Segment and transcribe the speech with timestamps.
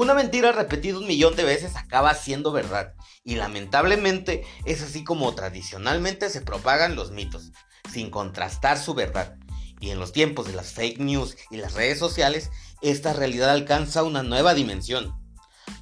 [0.00, 5.34] Una mentira repetida un millón de veces acaba siendo verdad, y lamentablemente es así como
[5.34, 7.52] tradicionalmente se propagan los mitos,
[7.92, 9.36] sin contrastar su verdad.
[9.78, 12.50] Y en los tiempos de las fake news y las redes sociales,
[12.80, 15.14] esta realidad alcanza una nueva dimensión.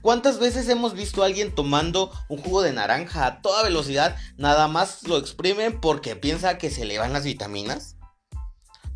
[0.00, 4.66] ¿Cuántas veces hemos visto a alguien tomando un jugo de naranja a toda velocidad, nada
[4.66, 7.95] más lo exprimen porque piensa que se le van las vitaminas?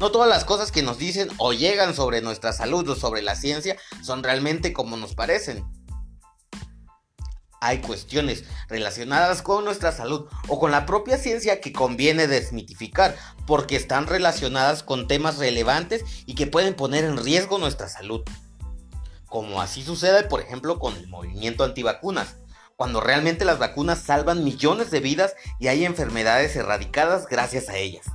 [0.00, 3.36] No todas las cosas que nos dicen o llegan sobre nuestra salud o sobre la
[3.36, 5.62] ciencia son realmente como nos parecen.
[7.60, 13.14] Hay cuestiones relacionadas con nuestra salud o con la propia ciencia que conviene desmitificar
[13.46, 18.23] porque están relacionadas con temas relevantes y que pueden poner en riesgo nuestra salud.
[19.26, 22.37] Como así sucede, por ejemplo, con el movimiento antivacunas,
[22.74, 28.06] cuando realmente las vacunas salvan millones de vidas y hay enfermedades erradicadas gracias a ellas.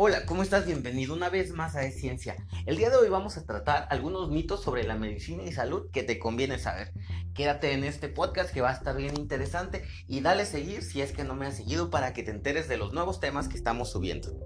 [0.00, 0.64] Hola, ¿cómo estás?
[0.64, 2.36] Bienvenido una vez más a Es Ciencia.
[2.66, 6.04] El día de hoy vamos a tratar algunos mitos sobre la medicina y salud que
[6.04, 6.92] te conviene saber.
[7.34, 11.10] Quédate en este podcast que va a estar bien interesante y dale seguir si es
[11.10, 13.90] que no me has seguido para que te enteres de los nuevos temas que estamos
[13.90, 14.38] subiendo.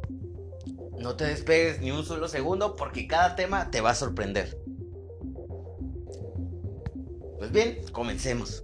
[0.98, 4.58] No te despegues ni un solo segundo porque cada tema te va a sorprender.
[7.36, 8.62] Pues bien, comencemos.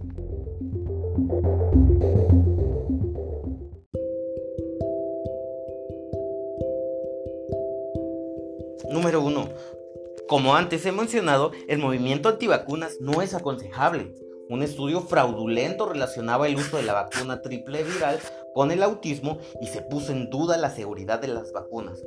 [8.99, 9.49] Número 1.
[10.27, 14.13] Como antes he mencionado, el movimiento antivacunas no es aconsejable.
[14.49, 18.19] Un estudio fraudulento relacionaba el uso de la vacuna triple viral
[18.53, 22.03] con el autismo y se puso en duda la seguridad de las vacunas.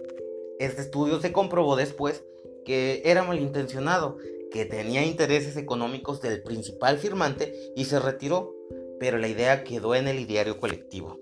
[0.59, 2.27] Este estudio se comprobó después
[2.67, 4.19] que era malintencionado,
[4.51, 8.55] que tenía intereses económicos del principal firmante y se retiró,
[9.01, 11.22] pero la idea quedó en el ideario colectivo.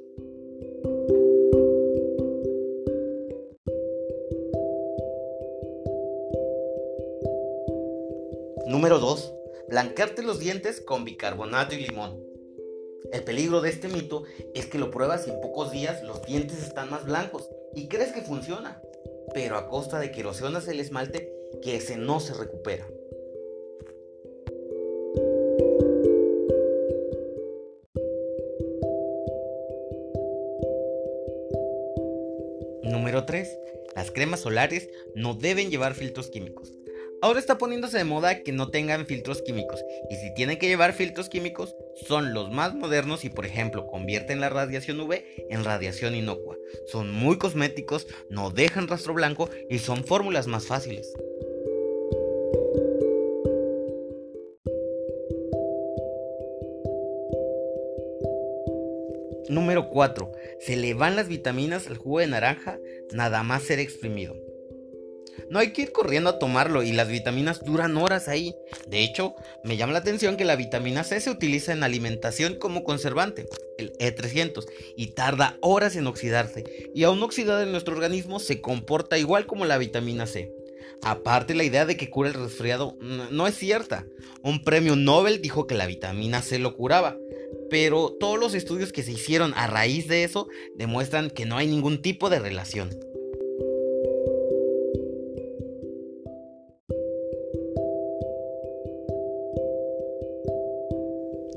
[8.70, 9.34] Número 2.
[9.68, 12.22] Blanquearte los dientes con bicarbonato y limón.
[13.12, 14.22] El peligro de este mito
[14.54, 18.12] es que lo pruebas y en pocos días los dientes están más blancos y crees
[18.12, 18.80] que funciona,
[19.34, 22.86] pero a costa de que erosionas el esmalte que ese no se recupera.
[32.84, 33.58] Número 3.
[33.96, 36.79] Las cremas solares no deben llevar filtros químicos.
[37.22, 40.94] Ahora está poniéndose de moda que no tengan filtros químicos y si tienen que llevar
[40.94, 41.76] filtros químicos
[42.06, 46.56] son los más modernos y por ejemplo convierten la radiación UV en radiación inocua.
[46.86, 51.12] Son muy cosméticos, no dejan rastro blanco y son fórmulas más fáciles.
[59.50, 60.32] Número 4.
[60.60, 62.78] Se le van las vitaminas al jugo de naranja
[63.12, 64.49] nada más ser exprimido.
[65.48, 68.54] No hay que ir corriendo a tomarlo y las vitaminas duran horas ahí.
[68.86, 69.34] De hecho,
[69.64, 73.46] me llama la atención que la vitamina C se utiliza en alimentación como conservante,
[73.78, 76.64] el E300, y tarda horas en oxidarse.
[76.94, 80.52] Y aún oxidada en nuestro organismo se comporta igual como la vitamina C.
[81.02, 84.06] Aparte, la idea de que cura el resfriado no es cierta.
[84.42, 87.16] Un premio Nobel dijo que la vitamina C lo curaba,
[87.70, 91.68] pero todos los estudios que se hicieron a raíz de eso demuestran que no hay
[91.68, 92.90] ningún tipo de relación.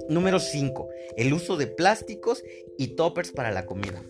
[0.10, 0.90] Número 5.
[1.16, 2.44] El uso de plásticos
[2.78, 4.04] y toppers para la comida.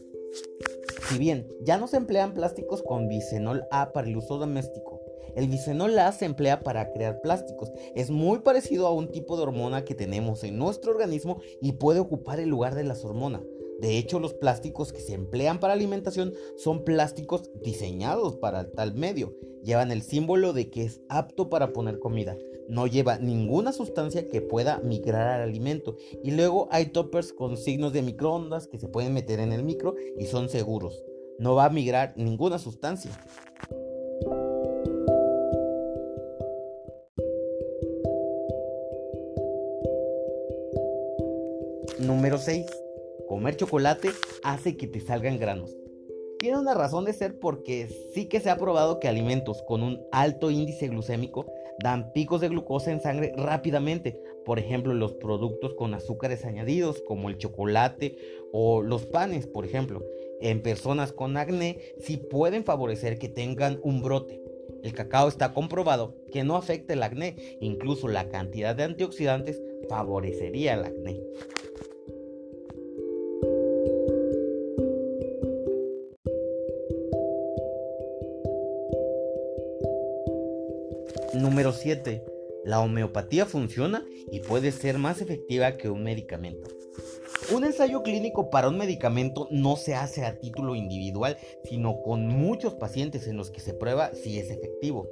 [1.07, 5.01] Si bien ya no se emplean plásticos con bisenol A para el uso doméstico,
[5.35, 7.71] el bisenol A se emplea para crear plásticos.
[7.95, 11.99] Es muy parecido a un tipo de hormona que tenemos en nuestro organismo y puede
[11.99, 13.43] ocupar el lugar de las hormonas.
[13.79, 19.35] De hecho, los plásticos que se emplean para alimentación son plásticos diseñados para tal medio.
[19.63, 22.37] Llevan el símbolo de que es apto para poner comida.
[22.69, 25.95] No lleva ninguna sustancia que pueda migrar al alimento.
[26.23, 29.95] Y luego hay toppers con signos de microondas que se pueden meter en el micro
[30.17, 31.03] y son seguros.
[31.39, 33.11] No va a migrar ninguna sustancia.
[41.99, 42.65] Número 6
[43.33, 44.11] comer chocolate
[44.43, 45.75] hace que te salgan granos.
[46.37, 50.05] Tiene una razón de ser porque sí que se ha probado que alimentos con un
[50.11, 51.45] alto índice glucémico
[51.79, 54.19] dan picos de glucosa en sangre rápidamente.
[54.45, 58.17] Por ejemplo, los productos con azúcares añadidos como el chocolate
[58.51, 60.03] o los panes, por ejemplo.
[60.41, 64.41] En personas con acné sí pueden favorecer que tengan un brote.
[64.83, 70.73] El cacao está comprobado que no afecta el acné, incluso la cantidad de antioxidantes favorecería
[70.73, 71.21] el acné.
[81.53, 82.23] 7.
[82.65, 86.67] La homeopatía funciona y puede ser más efectiva que un medicamento.
[87.53, 92.73] Un ensayo clínico para un medicamento no se hace a título individual, sino con muchos
[92.73, 95.07] pacientes en los que se prueba si es efectivo.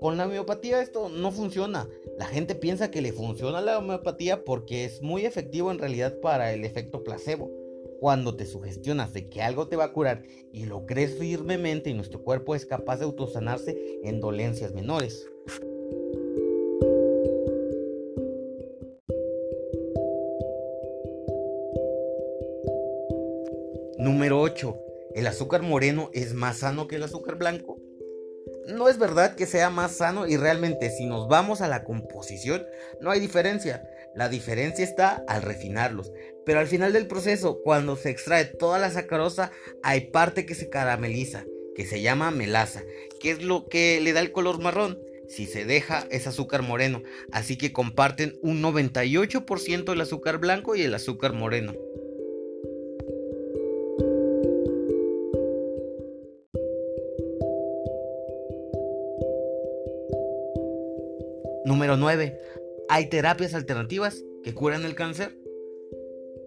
[0.00, 1.86] Con la homeopatía esto no funciona.
[2.16, 6.54] La gente piensa que le funciona la homeopatía porque es muy efectivo en realidad para
[6.54, 7.50] el efecto placebo.
[8.00, 11.94] Cuando te sugestionas de que algo te va a curar y lo crees firmemente y
[11.94, 15.28] nuestro cuerpo es capaz de autosanarse en dolencias menores.
[24.54, 24.78] 8.
[25.16, 27.80] ¿El azúcar moreno es más sano que el azúcar blanco?
[28.68, 32.64] No es verdad que sea más sano y realmente si nos vamos a la composición
[33.00, 33.82] no hay diferencia.
[34.14, 36.12] La diferencia está al refinarlos.
[36.46, 39.50] Pero al final del proceso, cuando se extrae toda la sacarosa,
[39.82, 42.82] hay parte que se carameliza, que se llama melaza,
[43.18, 45.00] que es lo que le da el color marrón.
[45.28, 47.02] Si se deja es azúcar moreno,
[47.32, 51.72] así que comparten un 98% el azúcar blanco y el azúcar moreno.
[61.64, 62.38] Número 9.
[62.90, 65.38] ¿Hay terapias alternativas que curan el cáncer?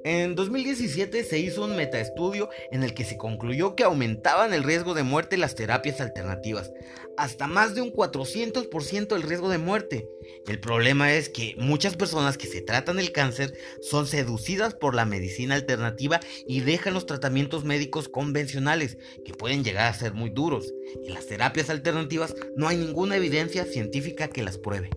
[0.09, 4.93] En 2017 se hizo un metaestudio en el que se concluyó que aumentaban el riesgo
[4.93, 6.71] de muerte las terapias alternativas,
[7.17, 10.07] hasta más de un 400% el riesgo de muerte.
[10.47, 15.03] El problema es que muchas personas que se tratan el cáncer son seducidas por la
[15.03, 20.73] medicina alternativa y dejan los tratamientos médicos convencionales, que pueden llegar a ser muy duros.
[21.05, 24.89] En las terapias alternativas no hay ninguna evidencia científica que las pruebe.